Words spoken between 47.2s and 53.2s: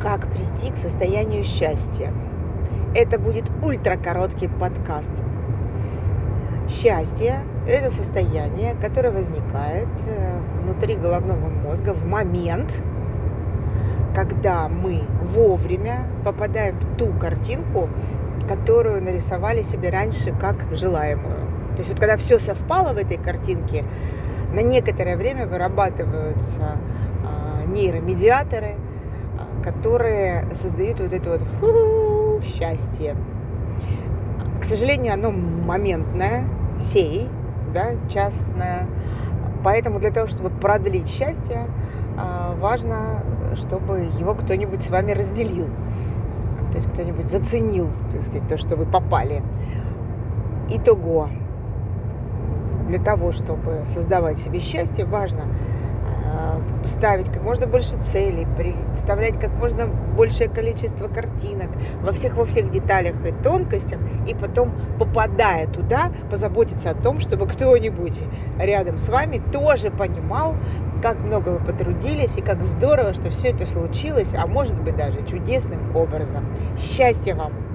заценил, так сказать, то, что вы попали. Итого, для